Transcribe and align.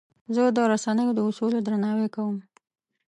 زه 0.35 0.43
د 0.55 0.57
رسنیو 0.71 1.15
د 1.15 1.19
اصولو 1.29 1.57
درناوی 1.65 2.07
کوم. 2.15 2.37